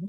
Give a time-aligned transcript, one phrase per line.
[0.00, 0.04] お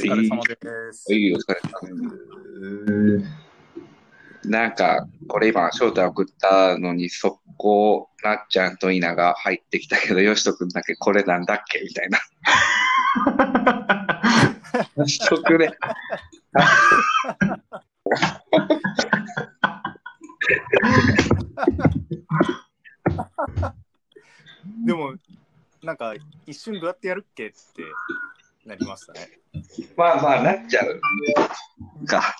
[0.00, 0.56] 疲れ様で
[0.94, 1.12] す。
[1.12, 1.70] いいお疲れ様
[4.46, 12.08] なんか、これ今、翔太送ったのに、速攻、なっちゃんと稲が入ってきたけど、よしとくんだけこれなんだっけみたい
[14.96, 15.06] な。
[15.06, 15.58] しとく
[25.90, 26.14] なんか、
[26.46, 27.56] 一瞬どうやってやるっけって
[28.64, 29.28] なりましたね。
[29.96, 31.00] まあまあ、なっちゃう
[32.06, 32.36] か。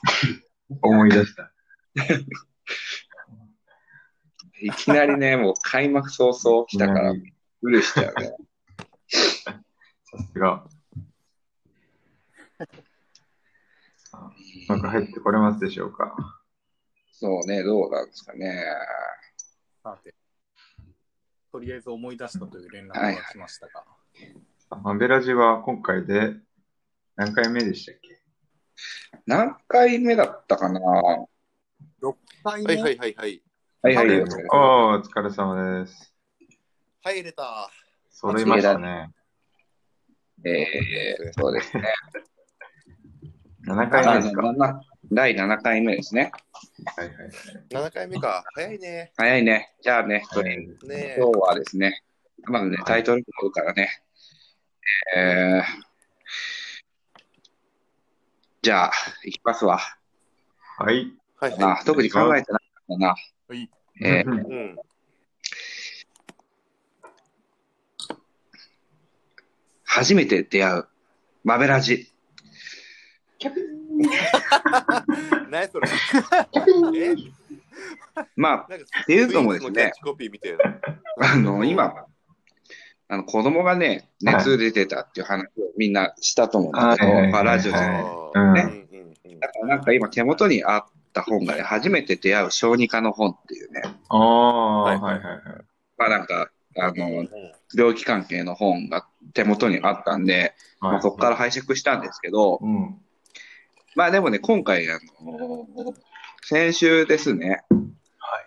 [0.81, 1.51] 思い出した。
[4.63, 8.37] いきなりね、もう開幕早々来たから、うるしちゃうね。
[9.09, 9.59] さ
[10.33, 10.65] すが。
[14.69, 16.15] なんか入ってこれますでしょうか。
[17.11, 18.65] そうね、どうなんですかね。
[19.83, 20.15] さて、
[21.53, 23.85] とりあえず思い出したという連絡が来ましたが、
[24.83, 26.37] マベラジは今回で
[27.17, 28.21] 何回目でしたっけ？
[29.27, 30.81] 何回目だったかな？
[30.81, 31.27] は
[32.03, 33.33] 6回目、はいはいはいはい。
[33.35, 33.43] い
[33.83, 34.21] はい、はい
[34.53, 36.15] おお疲れ様です。
[37.03, 37.71] 入れた。
[38.11, 39.11] 揃いましたね。
[40.45, 41.85] えー、そうですね。
[43.67, 44.81] 7回目ですか？
[45.13, 46.31] 第7回目ですね。
[46.97, 47.31] はいはいはい。
[47.89, 48.45] 7回目か。
[48.55, 49.13] 早いね。
[49.17, 49.75] 早いね。
[49.83, 52.05] じゃあね、はいねえ今日はですね、
[52.45, 53.89] まずね、タイトルコールからね、
[55.17, 55.63] えー、
[58.63, 58.93] じゃあ、
[59.25, 59.81] いきますわ。
[60.79, 61.13] はい。
[61.41, 63.09] はいはあ特に考えてなかったな。
[63.49, 63.69] はい
[64.01, 64.77] えー。
[69.83, 70.89] 初めて出会う、
[71.43, 72.13] マベラジ。
[75.51, 75.89] 何それ？
[77.13, 77.15] え？
[78.37, 79.93] まなんか、っていうのもですね。
[81.21, 82.07] あ、 あの、今、
[83.09, 87.79] あの、子供がね、熱出てたっていう話をみんなしたと思うんだけど、まあ、ラジオで。
[87.79, 95.43] はいあうんーうんうんうんだからなんか今手元にあった本がね、初めて出会う小児科の本っていうね、ああ、ははいいはいはい。
[95.97, 97.27] まあなんか、あうんの、
[97.75, 103.01] 病気関係の本が手元にあったんで、まあ、そこから拝借したんですけど、うん。
[103.97, 105.95] まあでもね、今回、あの、
[106.43, 107.65] 先週ですね、
[108.19, 108.47] はい。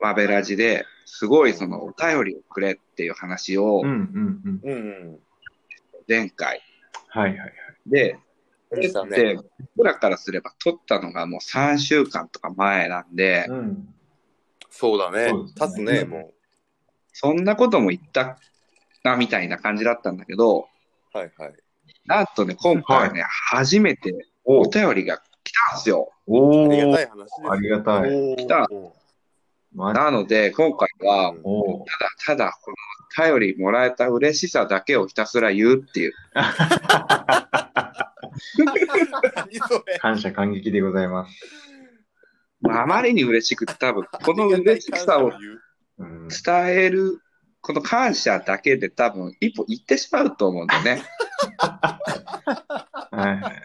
[0.00, 4.60] マベラジで、すごいその、お便りをくれっていう話をうん、うんうん。
[4.62, 5.18] うんうん。
[6.08, 6.60] 前回
[7.08, 7.50] はいはいはい。
[7.86, 8.18] で、
[8.68, 9.38] これで
[9.76, 13.88] 僕らからすれば撮ったのがもう3週間とか前なんで、うん。
[14.70, 15.92] そうだねそうですね。
[15.92, 16.32] 立つね、も
[17.12, 18.38] そんなことも言った
[19.04, 20.68] な、みたいな感じだったんだけど、
[21.14, 21.18] う。
[21.18, 21.54] はいはい。
[22.06, 26.10] なんとね、今回ね、初めてお便りが来たんですよ。
[26.26, 27.34] おありがおたい話です。
[27.50, 28.36] ありがたい。
[28.36, 28.68] 来た
[29.74, 31.34] なので、今回は。
[32.26, 32.76] ただ、ただ、この
[33.38, 36.12] 便りもらえた嬉しさだけをひたすら言うっていう。
[40.00, 41.34] 感謝感激でございます。
[42.60, 45.32] まああまりに嬉しくて、多分、この嬉しさを
[45.98, 46.28] うん。
[46.28, 47.20] 伝える、
[47.60, 51.02] この感謝だけで多分、一歩行ってしまうと思うんだよね。
[53.10, 53.63] はいはい。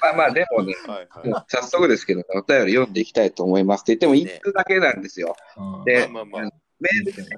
[0.00, 1.28] まあまあ、でもね、はいはい。
[1.28, 5.36] もう早速ですけど、お便り読んでいきたいと思いますって言っても、いいね一通だけなんですよ。
[5.84, 6.50] で、まあまあまあ
[6.80, 7.28] メールでね、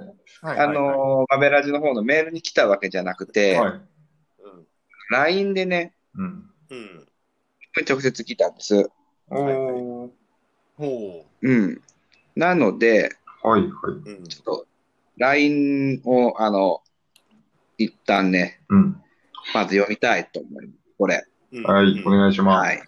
[0.40, 3.72] はいあのー、マベラジの方のメールに来たわけじゃなくて、はい。
[3.72, 3.86] うん
[5.10, 6.50] LINE でね、うん。
[6.70, 7.06] うん。
[7.88, 8.90] 直接来たんです。
[9.30, 10.10] おお。
[10.76, 11.80] ほうん。
[12.34, 13.70] なので、はいはい。
[14.10, 14.24] うん。
[14.24, 14.66] ちょっと、
[15.18, 16.82] LINE を、あの、
[17.78, 19.02] 一旦ね、うん。
[19.54, 20.78] まず読みたいと思います。
[20.98, 21.24] これ。
[21.56, 22.66] うんはい、お願いします。
[22.66, 22.82] はい。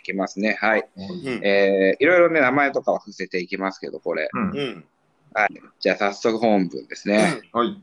[0.00, 0.56] いきますね。
[0.60, 0.88] はい。
[0.96, 4.28] うんえー、いろいろね、名前とかは伏せていきますけど、これ。
[4.32, 4.50] うん。
[4.50, 4.84] うん。
[5.34, 5.48] はい。
[5.78, 7.42] じゃあ、早速本文ですね。
[7.52, 7.80] はい。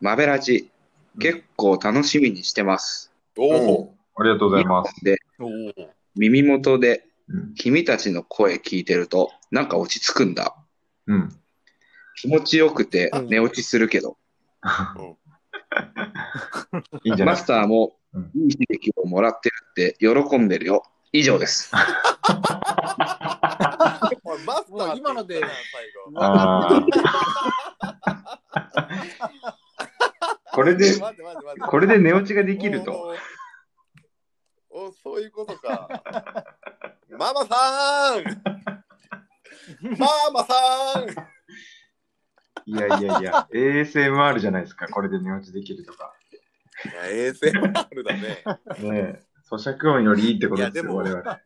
[0.00, 0.70] マベラジ、
[1.18, 3.12] 結構楽しみにしてます。
[3.36, 3.94] おお。
[4.16, 5.04] ありがとうございます。
[5.04, 5.18] で。
[6.14, 7.54] 耳元でうん。
[7.54, 10.56] 君たちの声聞いてると、なんか落ち着くんだ。
[11.06, 11.28] うん。
[12.16, 14.16] 気持ちよくてうん寝落ちするけど、
[17.04, 17.34] いいんじゃない？
[17.34, 20.82] マスターもうんいい刺激をもらってるって喜んでるよ。
[21.12, 21.70] 以上です。
[24.24, 25.48] おいマスター今ので最
[26.12, 26.86] 後あー
[30.52, 32.92] これで、待って待って待ってこれで寝落ちができると。
[32.92, 33.18] おー
[34.88, 35.86] おそういうことか。
[37.10, 38.24] ママさん
[39.98, 40.54] ママさ
[41.00, 41.06] ん
[42.66, 46.12] いやいやいや、ASMR じゃないですか、これで寝落ちできるとか。
[46.84, 48.20] いや ASMR だね。
[48.20, 48.40] ね
[48.82, 51.40] え、咀嚼音よりいいってことですよ、いやでも我々。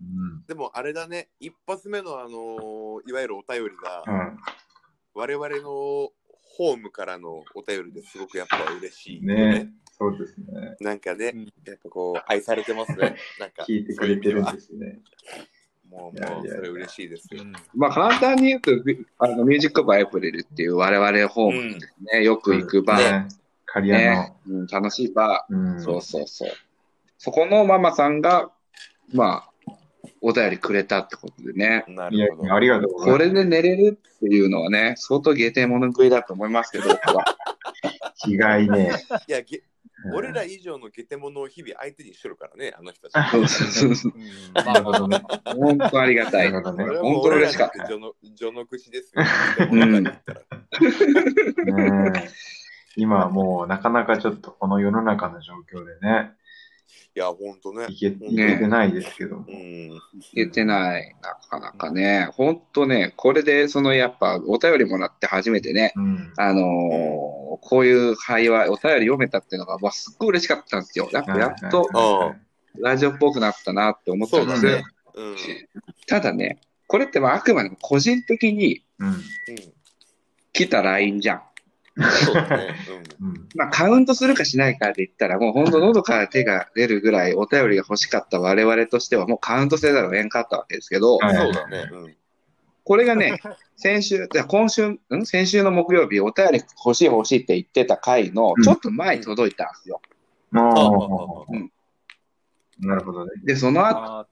[0.00, 0.44] うん。
[0.46, 4.38] でもあれだね、一発目のあのーいわゆるお便りが、うん。
[5.14, 9.34] 我々のホームからのお便りですごくやっぱ嬉しいよね。
[9.34, 10.76] ねそうですね。
[10.80, 13.16] なんかね、うんやっぱこう、愛されてますね。
[13.40, 15.00] なんか、 聞いてくれてるんですね。
[16.16, 17.42] それ嬉しいですよ。
[17.42, 18.70] うんまあ簡単に言うと、
[19.18, 23.28] あのミュージックバーエプリルっていう我々ホームですね、よく行くバー、ね。
[23.66, 25.58] 刈谷ねうん、楽しいバの。
[25.58, 26.48] うんー、そうそうそう。
[27.18, 28.50] そこのママさんが、
[29.12, 29.72] まあ、
[30.20, 31.84] お便りくれたってことでね。
[31.88, 32.54] いやないるほど。
[32.54, 33.34] ありがとうございこます。
[33.34, 37.24] れで寝れるっていうのはね、相当下手物食いだと思いますけど、僕は。
[38.26, 38.92] 違いね。
[39.28, 39.42] いや、
[40.14, 43.30] 俺ら以上のゲテモノを日々相手にしてるからね、あの人たち。
[43.30, 44.22] そうそうそううん
[44.54, 46.50] まあまあまあまあ本当ありがたい。
[46.50, 47.86] 本当嬉しかった。
[47.86, 49.12] 序の口です
[52.96, 56.32] 今はもうなかなかちょっとこの世の中の状況でね、
[57.16, 57.86] いや、ほんとね。
[57.88, 59.46] いけいけてないですけども。
[59.48, 59.90] うん。
[60.34, 61.16] 言ってない。
[61.22, 62.28] なかなかね。
[62.32, 66.32] 本当ね、これで、そのやっぱ、お便りもらって初めてね、うん。
[66.36, 71.08] あのーこういう会話、お便り読めたっていうのが、まあ、すっごい嬉しかったんですよ。
[71.12, 71.88] やっぱやっと
[72.78, 74.64] ラジオっぽくなったなって思ったんです。
[74.64, 75.36] ねうん。
[76.06, 78.82] ただね、これってまああくまでも個人的に。
[80.56, 81.42] 来た LINE じゃん。
[82.24, 82.74] そうだね。
[83.20, 83.48] うん。
[83.54, 91.88] まあカウントするかしないかで言ったら、もう本当喉から手が出るぐらいお便りが欲しかった我々としてはもうカウントせざるを得んかったわけですけど、そうだね。
[91.92, 92.16] うん。
[92.86, 93.40] これがね、
[93.76, 95.00] 先週、じゃあ今週、ん？
[95.24, 100.00] 先週の木曜日、お便り欲しい欲しいって言ってた回のうんちょっと前に届いたんですよ。
[100.52, 101.72] もうん
[102.80, 103.32] う、なるほどね。
[103.44, 103.84] で、その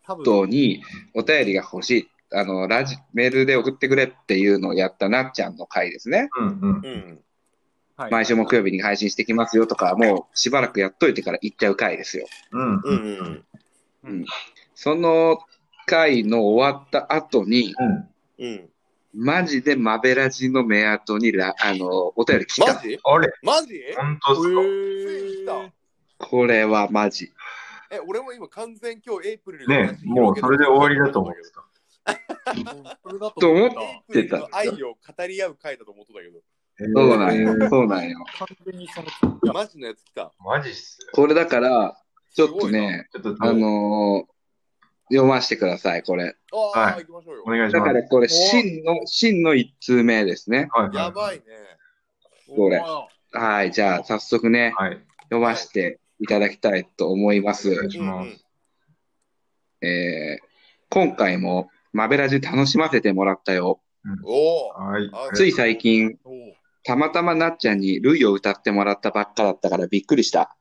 [0.07, 0.85] 後に
[1.15, 6.29] お便りが欲しい、あの、ラジ、メールで送ってくれっていうのをやったなっちゃんの回ですね。
[6.39, 6.81] うんうん。
[6.85, 7.21] うん。
[7.97, 12.27] はい毎週木曜日に配信してきますよとか、もうしばらくやっといてから行っちゃう回ですよ。
[12.53, 12.95] うんう。
[12.95, 13.45] ん。
[14.05, 14.25] うん。
[14.75, 15.39] その
[15.87, 18.09] 回の終わった後に、うん。
[18.39, 18.71] うん。
[19.17, 22.75] マジでマベラジの目後にラ、あの、お便り来た。
[22.75, 22.99] マジ？
[23.05, 23.33] あれ？
[23.43, 23.81] マジ？
[23.97, 24.49] 本当っすか？
[24.49, 25.73] ついに来た。
[26.27, 27.33] これはマジ。
[27.91, 31.65] え、俺も今完全今日エイプリルねもうそれで終わりだと思ってた。
[33.05, 36.41] それだと思ったエイプリルの愛を語り合う回だと思ってたけど、
[36.93, 37.53] そうなんよ。
[37.53, 38.25] えーそうなんよ。
[38.37, 39.09] 完全にその
[39.53, 40.33] マジのやつ来た。
[40.45, 40.99] マジっす。
[41.13, 41.97] これだから、
[42.35, 44.34] ちょっとね、ちょっと、あのー
[45.11, 46.35] 読ませてください、これ。
[46.53, 47.51] ああ、はい行きましょうよお。
[47.51, 47.85] 願いします。
[47.87, 50.69] だからこれ、真の、真の一通目ですね。
[50.73, 50.97] はいはい。
[50.97, 51.43] やばいね。
[52.57, 52.83] これ
[53.33, 55.01] はい、じゃあ早速ね、はい。
[55.25, 57.73] 読ませていただきたいと思います。
[57.73, 58.45] お願いしうんうんます。
[59.83, 60.45] えー
[60.91, 63.81] 今回もマベラジ楽しませてもらったよ。
[64.23, 64.69] おお。
[64.69, 65.11] はい。
[65.13, 66.19] あつい最近、
[66.85, 70.57] たまたまなっちゃんにルイを歌ってもらったばっかだったからびっくりした。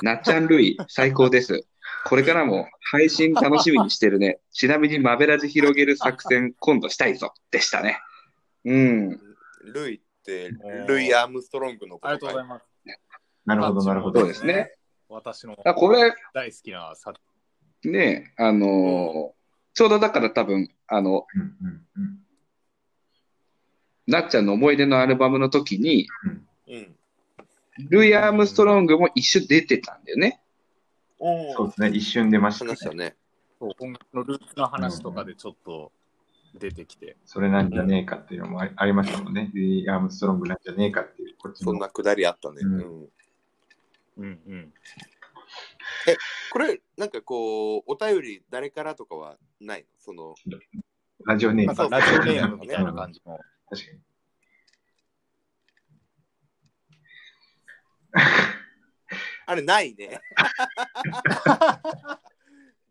[0.00, 1.66] なっちゃんルイ、最高です。
[2.04, 4.40] これからも配信楽しみにしてるね。
[4.52, 7.32] ちなみにマベラジ広げる作戦今度したいぞ。
[7.50, 8.00] でしたね。
[8.64, 9.20] うん。
[9.64, 10.50] ルイって
[10.86, 12.66] ルイ・アームストロングのこありがとうございとます。
[13.44, 14.34] なるほど、なるほどそうで。
[14.34, 14.74] すね。
[15.08, 17.20] 私のあこれ、大好きな作
[17.84, 19.42] ね、あのー
[19.74, 21.26] ちょうどだから多分、あの、
[24.06, 26.06] なっちゃんの思い出のアルバムの時に、
[26.68, 26.96] うん。
[27.88, 30.42] ルイ・アームストロングも一緒出てたんだよね。
[31.24, 31.88] おそうですね。
[31.90, 32.70] 一瞬出ましたね。
[32.70, 33.14] 話したね。
[33.60, 35.92] そう音楽のルーツの話とかでちょっと
[36.58, 37.16] 出てきて。
[37.24, 39.52] それなんじゃねえかっていうのもありましたもんね。
[39.54, 41.66] リー・アームストロングなんじゃねえかっていう、こっちの。
[41.66, 42.56] そんなくだりあったね。
[42.64, 43.08] うんうん
[44.18, 44.72] うんうん。
[46.52, 49.86] これ、なんかこう、お便り誰からとかはないの？
[50.00, 50.34] その、
[51.24, 51.90] ラジオネーム。
[51.90, 53.38] ラジオネームみたいな感じの。
[53.70, 53.98] 確かに。
[59.46, 60.20] あれないね。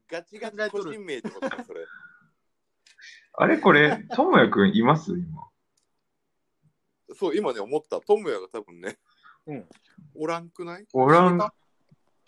[0.09, 1.85] ガチガチ個人名ってことか、それ。
[3.33, 5.11] あれこれ、ともやくんいます？
[5.13, 5.47] 今。
[7.15, 8.01] そう、今ね、思った。
[8.01, 8.97] トムヤが多分ね、
[9.47, 9.69] うん。
[10.15, 10.85] おらんくない？
[10.93, 11.39] おらん。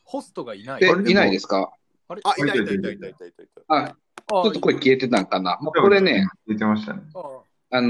[0.06, 0.84] ホストがいない。
[0.84, 1.74] えいないですか？
[2.08, 2.22] あれ？
[2.24, 3.62] あ、いたいたいたいたいたいたいた。
[3.68, 5.58] あ、ちょっと声消えてたんかな。
[5.62, 6.28] まあ、これね、。
[6.48, 7.04] 出てましたね。
[7.16, 7.43] あ
[7.76, 7.90] あの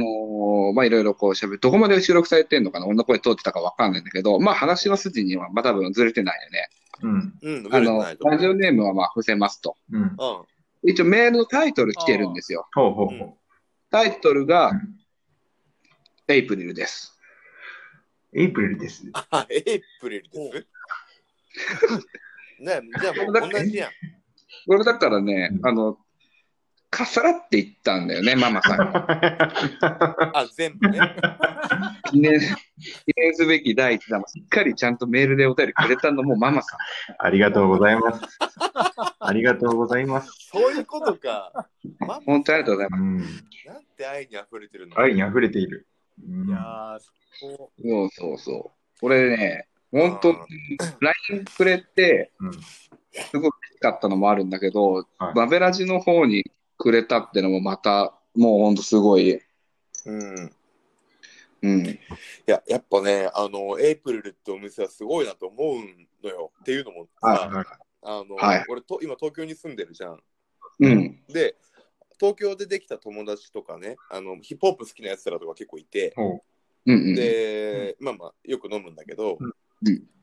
[0.72, 6.70] ーまあ、いろいろこう喋る、どこまで収録されてんのかな、こんな声通ってたかわかんないんだけど、まあ、話の筋には、まあ、多分ずれてないよね。
[7.02, 7.66] うん。
[7.66, 8.00] うん、あの、
[8.30, 9.76] ラジオネームはまあ、伏せますと。
[9.92, 10.04] うん。
[10.04, 10.10] う。
[10.84, 12.66] 一応メールのタイトル来てるんですよ。
[12.74, 13.38] ほうほうほ
[13.92, 15.00] タイトルがう、ん。
[16.30, 17.20] エイプリルです。
[18.34, 19.04] エイプリルです。
[19.14, 20.40] あ、エイプリルです？
[22.62, 23.92] ねじゃあもう同じやん。
[24.66, 25.98] これだからね、うんあの、
[26.94, 29.08] かさらっていったんだよね、 ママさんが。
[30.38, 31.00] あ、全部ね。
[32.12, 32.46] 記念、記
[33.18, 36.80] 念すべき第一弾もしっかりちゃんとメールでお便りくれたのもママさん。
[37.18, 38.38] ありがとうございます。
[39.20, 40.32] ありがとうございます。
[40.52, 41.52] そういうことか。
[42.00, 43.02] ママ本当にありがとうございます。
[43.02, 43.18] うん。
[43.18, 45.00] なんて愛に溢れてるの？
[45.00, 45.88] 愛に溢れている。
[46.24, 47.00] うんいやー、
[47.40, 49.00] そそうそうそう。
[49.02, 50.34] これね、本当、
[51.32, 52.54] LINE くれて、うん。
[52.54, 56.44] すごい嬉しかったのもあるんだけど、はいバベラジの方に
[56.84, 59.40] くれたってのもまた、もう本当すごい。
[60.06, 60.52] うん。
[61.62, 61.88] うん。
[61.88, 61.98] い
[62.46, 65.78] や、やっぱね、あの、エイプリルってお店はすごいなと思う
[66.22, 66.52] のよ。
[66.60, 67.66] っていうのもさ、はい
[68.02, 70.20] あの、はい俺と、今東京に住んでるじゃん。
[70.80, 71.24] うん。
[71.30, 71.56] で、
[72.20, 76.44] 東京でできた友達とかね、あのヒップホップ好きなやつらとか結構いて、ほ
[76.86, 77.16] うんうん。
[77.16, 79.54] で、まあまあ、よく飲むんだけど、うん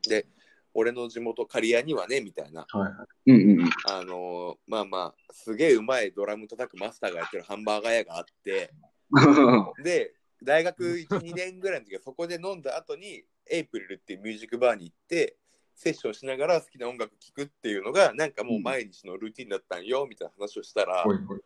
[0.07, 0.27] で、
[0.73, 2.77] 俺の地元刈谷にはね、みたいな、う。
[2.77, 3.31] はいはい。
[3.31, 3.69] うんうんうん。
[3.85, 8.73] あのまあまあ、すげえうまいドラム叩くマスターがやってるハンバーガー屋があって、
[9.83, 10.13] で、
[10.43, 15.37] 大学1、2年ぐらいの時はそこで飲んだ後に、エイプリルっていうミュージックバーに行って、
[15.75, 21.39] セッションしながら好きな音楽聴くっていうのが、なんかもう毎日のルーティンだったんよ、みたいな話をしたら、いほい。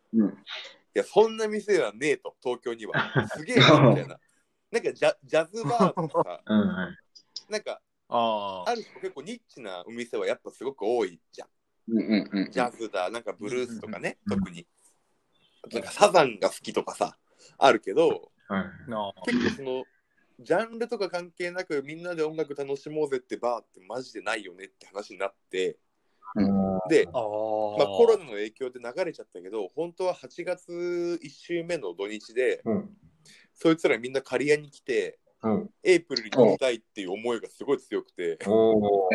[0.96, 2.94] や、そんな店はねえと、東京には。
[3.36, 4.18] すげえな、みたいな。
[4.72, 7.52] なんかジャジャズバーとかさ、うんはい。
[7.52, 11.48] なんか、ああある種結構ニッチなお店はやっぱすごく多いじゃん。
[11.88, 12.50] うんうんうん。
[12.50, 14.66] ジャズだ、なんかブルースとかね、うん特に。
[15.62, 17.16] あとなんかサザンが好きとかさ、
[17.58, 18.90] あるけど、はい。
[18.90, 19.84] なあ結構その、
[20.40, 25.78] ジャンルとか関係なくみんなで音楽楽しもうぜってバーってマジでないよねって話になって、
[26.34, 26.56] うん
[26.88, 32.90] で、まあ、コロナの影響で流れちゃったけど、本当は8月1週目の土日で、うん。
[33.54, 35.25] そいつらみんな刈谷に来て、うん。
[35.82, 39.10] エイプリルに行きたいっていう思いがすごい強くて、そう、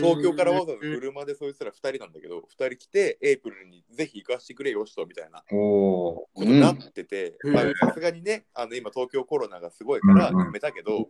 [0.00, 5.42] 東京からわざわざ車でそいつら2人なんだけど、2人来て、エイプリルにぜひ行かせてくれよ、人みたいな。
[5.48, 7.38] ことになってて、
[7.80, 11.04] さすがにね、あの今東京コロナがすごいからやめたけど、うん。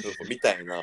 [0.00, 0.82] そうそうみたいな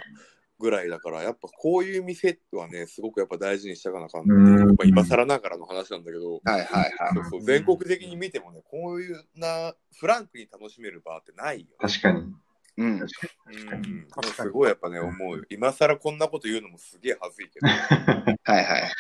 [0.61, 6.91] ぐらいだから、やっぱこういう店はね、すごくやっぱ大事にしたかなあかんな今更ながらの話なんだけど、ー、はいはいはい。
[7.15, 11.71] そうそう全国的に見てもね、こういうなフランクに楽しめるバーってないよ、ね。
[11.79, 12.33] 確かに。
[12.77, 12.99] うん。
[12.99, 15.43] 確かうん、すごいやっぱね、思うよ。
[15.49, 18.91] 今更こんなこと言うのもすげえ恥ずいけど、 はいはい。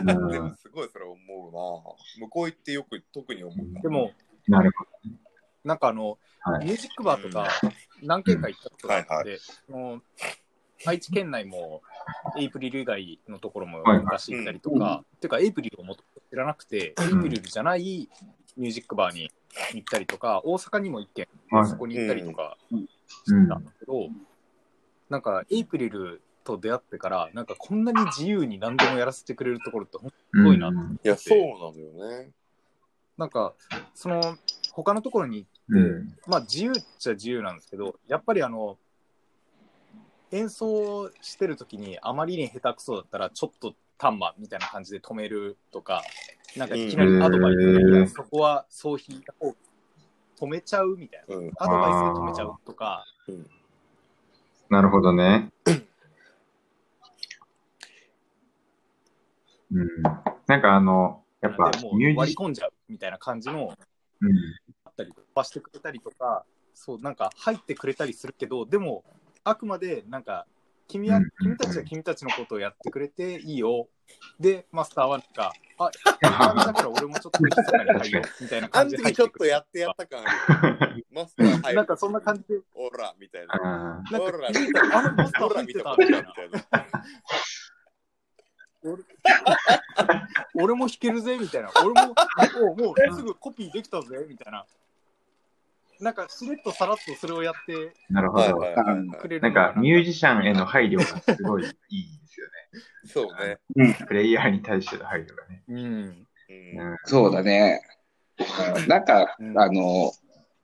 [0.00, 0.06] に。
[0.30, 2.26] でもうんすごいそれ思うな。
[2.26, 3.80] 向こう行ってよく特に思うな。
[3.80, 4.12] でも、
[4.48, 4.84] なるほ
[5.64, 7.48] なんかあの、はいミュージックバーとか
[8.02, 9.38] 何軒か行ったことがあって、
[9.72, 10.00] は
[10.86, 11.82] 愛知県内も
[12.38, 18.08] エイプリル以外のところもはい昔行ったりとか、てかエイプリルをもっと知らなくて、エイプリルじゃない
[18.56, 19.30] ミュージックバーに
[19.74, 22.78] 行ったりとか、大阪にも一軒、はいそこに行ったりとかど。
[22.78, 22.84] し
[23.24, 24.08] てたんだけど、
[25.08, 29.98] なんかエイプリルと出会ってから、なんかこんなに自由に何でもやらせてくれるところって。
[29.98, 32.30] すごいなうんいや、そうなのよね。
[33.16, 33.54] なんか、
[33.94, 34.36] その、
[34.72, 36.14] 他のところにうん。
[36.26, 38.76] まあ自由っちゃ自由なんですけど、やっぱりあの、
[40.34, 46.02] 演奏してる時にあまりに下手くそだったら、ちょっとタンマみたいな感じで止めるとか、
[46.56, 49.56] なんかいきなりアドバイスで、そこはそう弾いた方が
[50.40, 51.36] 止めちゃうみたいな。
[51.36, 51.50] うん。
[51.56, 53.04] アドバイスで止めちゃうとか、
[54.68, 55.52] なるほどね。
[59.72, 59.88] うん。
[60.48, 63.70] なんかあの、やっぱでもうミュージシ割り込んじゃうみたいな感じのャン、
[64.84, 69.04] あったりとかしてくれたりとか、そう、なんか入ってくれたりするけど、でも、
[69.44, 70.46] あくまで、なんか、
[70.88, 73.88] 君はうん、君たちは君たちのことをやってくれていいよ。
[74.38, 75.90] で、マスターはなんか、あ、
[76.54, 79.30] だから俺もちょっと静かに入るよ、 みたいなあ感じでん時ちょっ。
[79.30, 81.06] とやってやった感ある。
[81.12, 81.76] マスター入る。
[81.76, 83.54] なんかそんな感じで、オラみたいな。
[83.54, 85.90] あなんオラか気づいたら、あのマスターオラ入っみたいな。
[85.90, 86.86] あるみたいな。
[90.54, 91.70] 俺も弾けるぜ、みたいな。
[91.82, 92.14] 俺も、も
[92.72, 94.66] う、もうすぐコピーできたぜ、みたいな。
[96.00, 98.42] なんか、しれっとさらっとそれをやってーなるほど。
[98.42, 99.20] はいはいはいはい。
[99.20, 102.46] くれるなんかミュージシャンへの配慮がすごいいいですよ
[103.06, 103.58] そうね。
[103.76, 103.98] ね。
[104.06, 105.62] プレイヤーに対しての配慮がね。
[105.68, 105.76] うん。
[105.76, 106.26] うん
[106.78, 107.80] うんそうだね。
[108.88, 110.12] なんか、うんあの、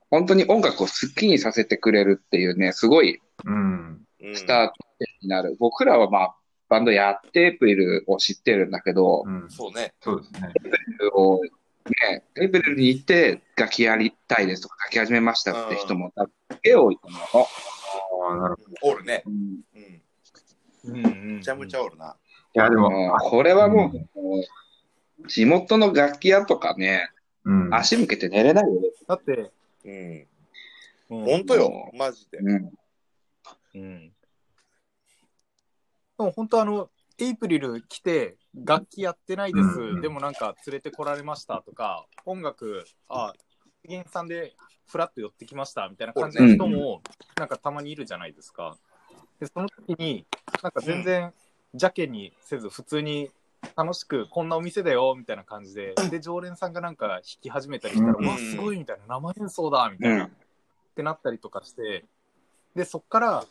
[0.09, 4.05] 本当に音楽を好きにさせてくれるっていうね、すごいうん。
[4.19, 4.73] うんスタート
[5.23, 5.55] になる。
[5.59, 6.35] 僕らはまあ、
[6.69, 9.49] バンドやってエイプリルを知ってるんだけど、うん。
[9.49, 9.93] そうね。
[9.99, 10.53] そうですね。
[10.63, 11.41] エイプリルを
[11.89, 16.13] ね、エイプリルに行って楽器やりたいですとか、楽器始めましたって人も、
[16.63, 17.17] 絵をいたの。
[17.43, 19.23] ああ、なるほおるね。
[19.25, 20.01] うんうん。
[20.85, 21.35] うんうん。
[21.37, 22.15] めちゃめちゃおるな。
[22.53, 22.61] ど。
[22.61, 27.09] いや、でも、これはもう、もう地元の楽器屋とかね、
[27.43, 27.73] うん。
[27.73, 28.89] 足向けて寝れないよね。
[29.07, 29.51] だって、
[29.85, 30.27] うん。
[31.09, 31.91] うん本当よ。
[31.93, 32.37] マジで。
[32.37, 32.71] うん。
[33.73, 34.07] うん。
[34.09, 34.13] で
[36.19, 36.89] も本当あの、
[37.21, 38.35] エイプリル来て、
[38.65, 43.33] 楽器やってないです、うんでもなんか連れてこられましたとか、音楽、あ、
[43.87, 44.55] 原さんで
[44.87, 47.03] フラッと寄ってきましたみたいな感じの人も、
[47.37, 48.75] なんかたまにいるじゃないですか。
[49.39, 50.25] で、その時に、
[50.63, 51.31] なんか全然
[51.73, 53.29] 邪気にせず、普通に
[53.77, 60.25] 楽しく、こんなお店だよ、みたいな感じで、で、常連さんがなんか弾き始めたりしたら、うんうわ、すごいみたいな、生演奏だ、みたいな。
[60.25, 60.29] っ
[60.95, 62.05] てなったりとかして、
[62.75, 63.45] で、そっから、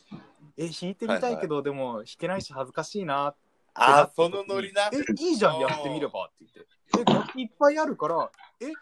[0.56, 3.49] え、弾いてみたいけど、でも弾けないし恥ずかしいなって
[3.80, 4.90] ああ、そのノリな。
[4.92, 7.10] え、いいじゃん、やってみればって言って。
[7.10, 8.74] え、楽器いっぱいあるから、え、弾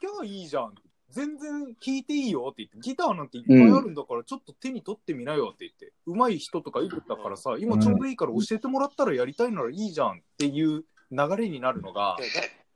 [0.00, 0.74] きゃいいじゃん。
[1.10, 12.16] 全然弾いていいよって言って、ギターなんていっぱいあるんだから、ちょっと手に取ってみなよって言って、上手い人とかいるんだからさ、今ちょうどいいから教えてもらったらやりたいならいいじゃんっていう流れになるのが、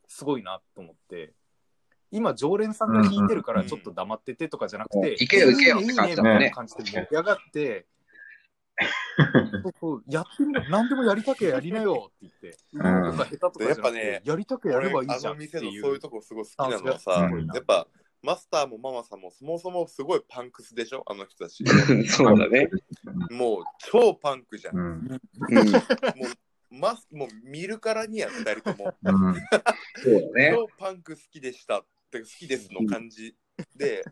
[0.07, 1.33] すごいなと思って。
[2.11, 7.87] 今、常連さんが弾いてるから、ちょっと黙っててとかじゃなくて、いけよいけよいいねみたいな感じで盛り上がって、
[9.63, 15.83] そうそうやってみろ、何でもやりたけやりなよって言って、ん上手いとか下手とかじゃなくて、やっぱねやりたくやればいいじゃんっての店のいう。
[15.83, 17.87] そういうとこすごい好きなのはさ、うんやっぱ
[18.23, 21.05] マスターもママさんもそもそもすごいパンクスでしょ？
[21.07, 21.65] あの人たち。
[22.09, 22.69] そうだね。
[23.31, 24.77] もう超パンクじゃん。
[24.77, 24.93] うもん。
[24.93, 25.71] うん。
[25.71, 25.83] そう
[26.71, 29.35] うマスもう見るからには二人ともうん。
[29.35, 29.41] だ
[30.35, 30.53] ね。
[30.55, 33.37] 超パンク好きでしたって好きですの感じ
[33.77, 34.05] で、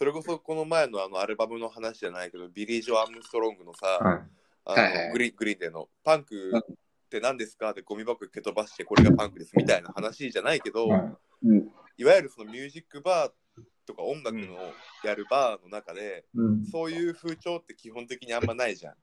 [0.00, 4.20] それこそこの前のあのアルバムの話じゃないけど、ビリー・ジョー・アームストロングのさ、はい。
[4.64, 7.72] あのグリーングリーンでのパンクって何ですか？
[7.72, 11.12] ってゴミ箱蹴飛ばしてこれがパンクですみたいな話じゃないけど、はい
[11.44, 11.68] うん。
[11.98, 14.56] いわゆるそのミュージックバーとか音楽の
[15.04, 16.64] やるバーの中で、うん。
[16.64, 18.94] そういう風潮って基本的にあんまないじゃん。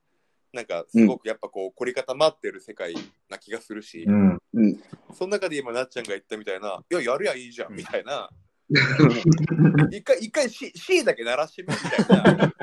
[0.52, 2.96] なんかすごくやっぱこう凝り固まってる世界
[3.30, 4.38] な気がするし、うん。
[4.54, 4.76] うん。
[5.12, 8.28] その中で今なっちゃんが言ったみたいな、いや、やるやいいじゃんみたいな、
[9.90, 11.74] 一回、一回 C, C だけ鳴らしてみみ
[12.06, 12.54] たいな、 なんか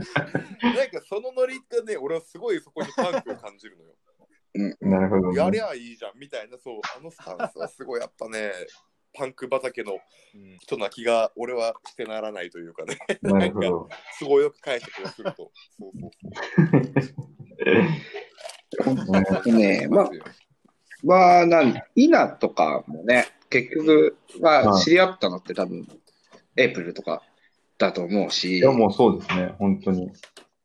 [1.08, 3.96] そのノリがね、俺はすごいそこにパンクを感じるのよ。
[4.82, 5.38] なるほどね。
[5.38, 8.52] やりゃいいじゃんみたいな、そう、あのスタンスはすごいやっぱね、
[9.14, 13.90] パンク畑のうん人な気が俺はしてならないというかね、なるほど。
[14.20, 15.52] 都合よく解釈をすると。
[15.78, 15.88] そ
[18.92, 19.54] うそうそう。
[19.58, 20.10] ねまあ、
[21.04, 25.88] まあ、なん、イナとかもね、結局、まあ、はい知り合ったのって多分、
[26.58, 27.22] エイプリルとか
[27.78, 29.54] だと思うしい、や、もうそうですね。
[29.60, 30.12] 本当に。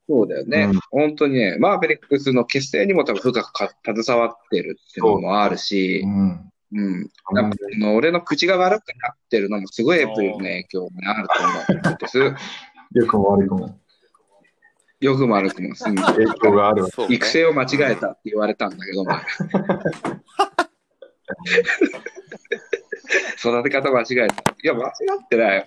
[0.08, 0.64] そうだよね。
[0.64, 6.50] うん本当にね、マーベリックスの結成にも多分深くか携わってるっていうのもあるしう、ん。
[6.72, 7.10] うん。
[7.78, 12.18] の俺の口が悪くなってるのもすごいエイプリルの影響があると思うんです。
[12.92, 13.78] 良くも悪くも
[15.00, 15.68] よくも悪くも。
[15.68, 19.26] うん影響がある育成を間違えたって言われたんだけど、まあ
[23.38, 24.34] 育て方間違えた。
[24.52, 24.90] いや、間違
[25.22, 25.66] ってないよ。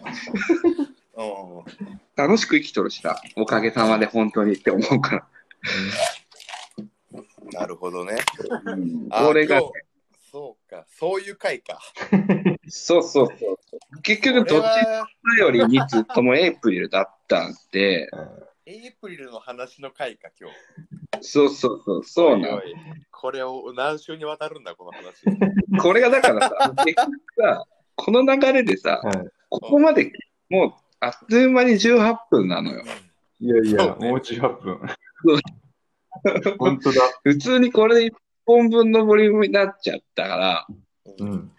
[1.15, 3.15] うん楽しく生きとるしな。
[3.35, 5.27] おかげさまで本当にって思うから。
[7.51, 8.15] なるほどね。
[8.65, 9.73] うんあ俺が今、日
[10.31, 11.79] そうか、そういう回か。
[12.67, 14.01] そうそうそう。
[14.01, 18.09] 結局、どっちよりにつともエイプリルだったんで、
[18.65, 20.55] エイプリルの話の回か、今日。
[21.21, 22.75] そうそうそう、そうなのおいおい
[23.23, 25.23] これを何週にわたるんだ、この話。
[25.81, 29.27] これがだからさ、結局さ、この流れでさ、はい。
[29.47, 30.11] ここまで
[30.49, 32.83] もうあっという間に18分なのよ。
[33.39, 34.79] いやいや、ねもう18分。
[36.59, 37.01] 本当だ。
[37.23, 38.13] 普通にこれで1
[38.45, 40.67] 本分のボリュームになっちゃったから、
[41.19, 41.51] うん。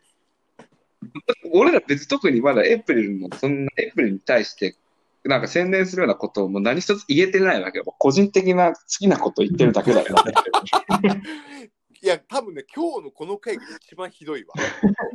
[1.51, 4.77] 俺ら別に特にまだエイプリルもそんなエイプリルに対して
[5.25, 7.85] なんか宣伝するようなことをもう何一つ言えてないわけよ。
[7.99, 11.23] 個人的な好きなこと言ってるだけだからね。
[12.03, 14.53] いや、多分ね、今日のこの回が一番ひどいわ。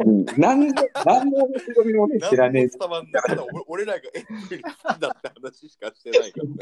[0.03, 3.23] うん何で、何の面白みもね、知らねえ伝わんない。
[3.27, 6.55] ただ俺俺らがエイプリル好きだって話しかしてないからね。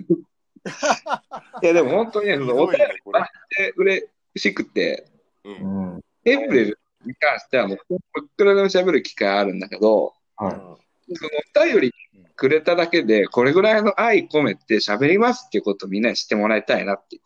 [1.64, 3.22] いや、でも本当にね、お便ひどいね、これ。
[3.22, 5.08] り嬉しくて、
[5.46, 5.50] う。
[5.50, 6.04] うんん。
[6.26, 10.78] エイプリルに関してはもう、こっからでも喋る機会あるんだけど、は
[11.16, 11.30] その
[11.64, 11.94] お便り
[12.38, 17.20] くれただけで、これぐらいの愛込めて喋りますっていうことをみんなに知ってもらいたいなって。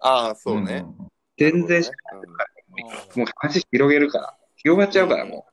[0.00, 0.36] ああ、い。
[0.36, 0.84] そうね。
[1.36, 2.84] 全然、なるほどね
[3.16, 4.36] もう話広げるから。
[4.56, 5.46] 広がっちゃうから、も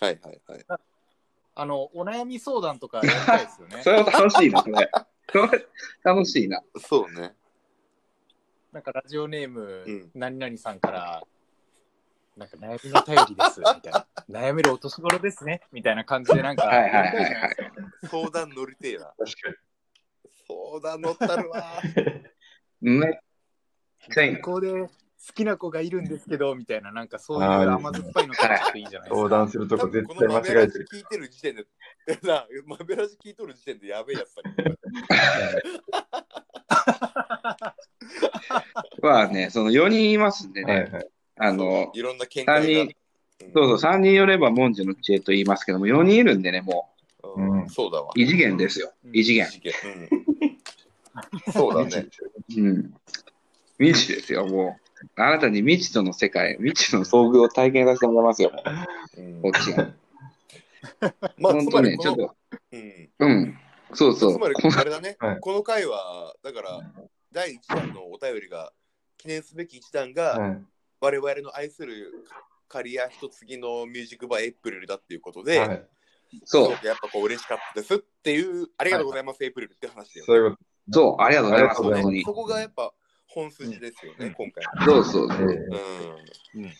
[0.00, 0.64] うんはいはいはい。
[1.54, 3.82] あの、お悩み相談とかやりたいですよねう。
[3.82, 3.90] そ。
[3.90, 4.90] れは楽しいな、それ。
[5.32, 5.66] それ
[6.04, 6.62] 楽しいな。
[6.78, 7.34] そうね。
[8.72, 11.22] なんかラジオネーム、うん何々さんから、
[12.36, 14.06] なんか悩みの頼りです、みたいな。
[14.28, 16.70] 悩めるお年頃ですね、みたいな感じでなんか、
[18.10, 19.06] 相談乗りてえな。
[19.06, 19.26] 確か
[20.46, 21.80] 相談乗ったるわ。
[22.82, 23.20] ね。
[24.08, 24.90] 学校で好
[25.34, 29.28] きな子がいるんですけど、みたいな、なんかそういう甘酸っぱいのとかちょっといいじゃないですか。
[29.28, 30.86] 相談すると多こ絶対間違えてる。
[30.92, 31.64] 聞いてる時点で、
[32.22, 34.42] な、マベラジ聞いとる時点でやべえやつだ
[39.00, 41.08] まあね、その4人いますんでね、はいはい。
[41.38, 42.84] あの、いろんな見解が。
[42.84, 42.96] 三
[43.54, 46.88] そうそう、3人寄れば文字の知恵と言いますけども、4人いるんでね、も
[47.36, 48.10] うんうんそうだわ。
[48.16, 48.92] う、異次元ですよ。
[49.12, 49.48] 異次元。
[51.46, 52.06] うん、そうだね。
[52.56, 52.94] うん。
[53.78, 55.20] 未知ですよ、もう。
[55.20, 58.52] あなたに未知との世界、未知の遭遇を体験させてもらいますよ、
[59.18, 59.92] うんこっちが。
[61.38, 62.34] まあ、本当ねちょっと、
[62.72, 63.58] うん、うん。
[63.92, 64.32] そうそう。
[64.34, 66.80] つまりこあれだね、はいこの回は、だから、
[67.32, 68.72] 第1弾のお便りが、
[69.18, 70.64] 記念すべき1弾が、はい。
[71.00, 72.12] 我々の愛する
[72.68, 75.86] 刈谷一次のミュージックバーエイプリルだっていうことで、はい。
[76.44, 80.58] そうやっぱこう嬉しかったですっていう、ありがとうございます、エイプリルって話だよねそういうこ
[80.90, 82.24] そう、ありがとうございます、本当に。
[82.24, 82.92] そこがやっぱ
[83.28, 84.64] 本筋ですよね、うん今回。
[84.86, 85.46] そうそうそう。
[86.54, 86.64] うん。
[86.64, 86.74] え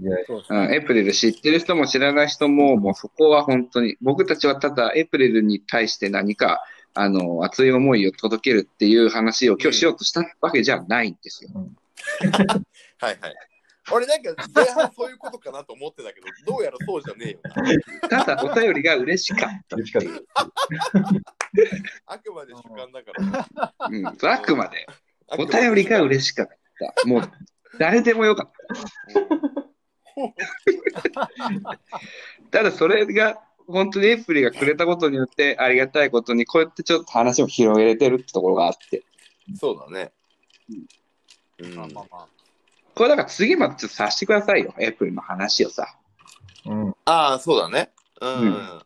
[0.00, 6.64] いや、そうですねうん、エイプリル知ってる人も知らない人も、もうそこは本当に、僕たちはただエイプリルに対して何か、
[6.94, 11.50] あの、熱い思いを届けるっていう話を今日しようとしたわけじゃないんですよ。
[12.98, 13.34] はいはい。
[13.92, 17.38] 俺なんか前半そういうことかなと思ってたけど、どうやらそうじゃねえよ
[18.10, 18.24] な。
[18.24, 20.10] ただお便りが嬉しかった嬉しかった。
[22.06, 23.88] あくまで主観だから。
[23.90, 24.86] うん、あくまで。
[25.28, 26.48] お便りが嬉しかっ
[27.02, 27.06] た。
[27.06, 27.30] もう、
[27.78, 28.52] 誰でもよかっ
[32.50, 32.58] た。
[32.58, 39.02] ただそれが、本当にエイプリルがくれたことによって、ありがたいことに、こうやってちょっと話を広げれてるってところがあって。
[39.56, 40.12] そうだね。
[40.70, 40.86] うん
[41.76, 42.28] まあまあまあ。
[42.94, 45.96] これだから次までちょっとさせてくださいよ、エイプリルの話をさ。
[46.66, 46.94] うん。
[47.04, 47.92] ああ、そうだね。
[48.20, 48.30] うん。
[48.40, 48.82] うん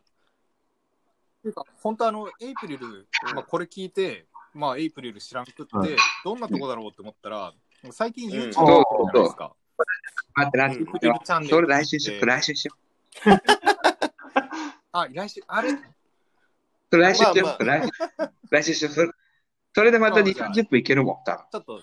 [1.39, 7.53] っていうか、本当あの、エイプリル、まあ、これ聞いて、まあ、エイプリル知らんくって、はいどんなとこだろうって思ったら、
[7.91, 8.73] 最近 YouTube じゃな
[9.21, 9.55] いですか。
[10.35, 11.55] 待って、来週エイプリルチャンネル。
[11.55, 12.75] それ来週しよう、来週しよ
[14.91, 15.71] あ、来週、あれ？
[15.71, 15.79] う。
[16.91, 17.65] それ来週しよまあう、
[18.49, 18.73] 来週。
[18.73, 19.13] しよう。
[19.73, 21.45] それでまた2、あじゃあ30分いけるもん、多分。
[21.51, 21.81] ちょっと、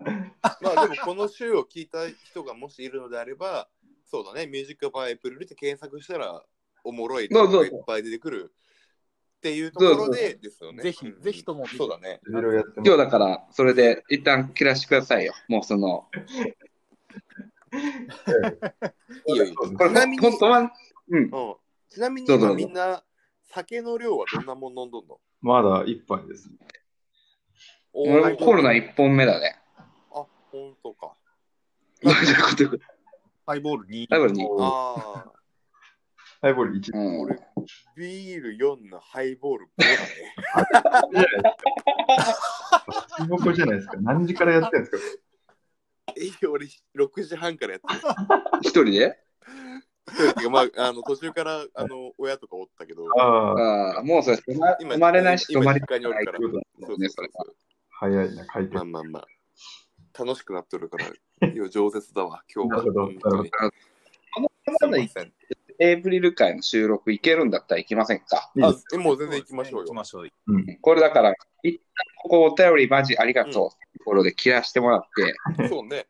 [0.00, 3.68] まあでもこの週を聞いた人がもしいるのであれば、
[4.06, 6.42] そうだね、ミュージックバーエイプリルって検索したら
[6.84, 8.52] おもろいのがいっぱい出てくる
[9.38, 10.82] っていうところでですよね。
[10.82, 12.20] ぜひうんぜひともそうだね。
[12.28, 15.34] いろいろやって今日だから、それで一旦切らしてくださいよ。
[15.48, 16.08] もうその、
[19.26, 19.56] いいよいいよ。
[19.56, 20.72] これちなみに本当は、
[21.08, 21.18] うん。
[21.18, 21.30] うん、
[21.88, 23.04] ちなみに今みんな
[23.42, 25.20] 酒の量はどんなもん飲んどんの？
[25.40, 26.50] まだ一杯です。
[27.92, 29.60] お俺コロナ1本目だね。
[30.54, 31.14] あ、本当か。
[32.02, 32.84] どういうこと
[33.46, 34.06] ハイボール2。
[34.08, 34.48] 多分に。
[34.60, 34.94] あ
[35.26, 35.32] あ、
[36.40, 36.96] ハイボール1。
[36.96, 37.38] うん俺、
[37.96, 39.84] ビール4のハイボール5
[40.72, 41.26] だね。
[43.18, 43.96] 仕事じゃないですか。
[44.00, 45.24] 何時からやってるんですか
[46.16, 48.00] え、俺、6時半からやってる。
[48.62, 49.18] 一人で？
[50.36, 56.38] てかまあ、あの途中からあの親とかおったけど、ああ、もうそれ泊まれないし泊今まり実家におるから。
[57.88, 58.84] 早いな、回転まあ。
[58.84, 59.26] まあまあ。
[60.16, 61.06] 楽しくなっとるから、
[61.50, 62.76] いや饒舌だわ、今日は。
[62.78, 63.50] なるほど本当に
[64.66, 65.32] まだすいま。
[65.80, 68.52] エイプリル会の収録行けるんだったら行きませんか？
[68.62, 69.86] あ、もう全然行きましょうよ。
[69.86, 70.30] 行きましょう。
[70.46, 70.76] うん。
[70.80, 71.82] これだから、一旦
[72.22, 75.02] ここお便りマジありがとうってところで切らしてもらっ
[75.56, 76.06] て、そうね。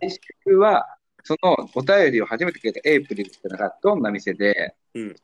[0.00, 5.16] 来週は、そのお便りを初めてくれたエイプリルってのがどんな店で、うん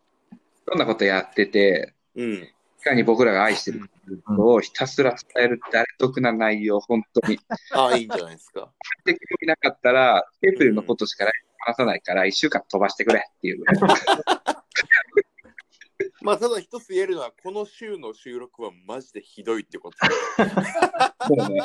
[0.67, 2.49] どんなことやってて、うん。
[2.85, 3.81] いかに僕らが愛してる
[4.27, 7.41] ことをひたすら伝える誰得な内容、本当に。
[7.73, 8.71] あ あ、いいんじゃないですか。
[9.07, 11.25] で、興味なかったら、エイプリルのことしか
[11.61, 13.65] 話さないから、一週間飛ばしてくれっていう。
[16.21, 19.97] まあ、ただ一つ言えるのは、この週の収録はマジでひどいってこと。
[21.27, 21.63] そうね。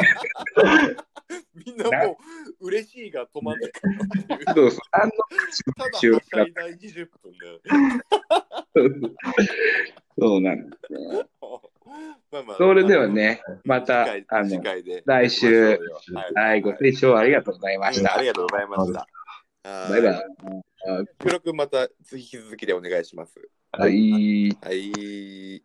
[1.65, 2.17] みんなも
[2.59, 3.73] う嬉しいが止まんないう。
[4.53, 4.79] そうそう。
[4.91, 5.11] あの
[5.75, 7.59] ただ収録だ最大20分だよ。
[10.19, 10.99] そうなんですね。
[12.31, 14.61] まあまあそれではね、またあの
[15.05, 18.21] 来週はいはい、ご清聴ありがとうございましたうんあ。
[18.21, 19.07] りがとうございました。
[19.63, 20.25] バイバイ。
[21.21, 23.39] 収録また引き続きでお願いします。
[23.71, 24.49] はい。
[24.61, 25.63] はい。